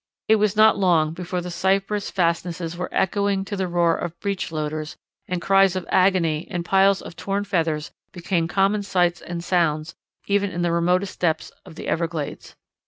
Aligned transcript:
It 0.27 0.37
was 0.37 0.55
not 0.55 0.79
long 0.79 1.13
before 1.13 1.41
the 1.41 1.51
cypress 1.51 2.09
fastnesses 2.09 2.75
were 2.75 2.89
echoing 2.91 3.45
to 3.45 3.55
the 3.55 3.67
roar 3.67 3.95
of 3.95 4.19
breech 4.19 4.51
loaders, 4.51 4.97
and 5.27 5.39
cries 5.39 5.75
of 5.75 5.85
agony 5.91 6.47
and 6.49 6.65
piles 6.65 7.03
of 7.03 7.15
torn 7.15 7.43
feathers 7.43 7.91
became 8.11 8.47
common 8.47 8.81
sounds 8.81 9.21
and 9.21 9.43
sights 9.43 9.93
even 10.25 10.49
in 10.49 10.63
the 10.63 10.71
remotest 10.71 11.19
depths 11.19 11.51
of 11.67 11.75
the 11.75 11.87
Everglades. 11.87 12.55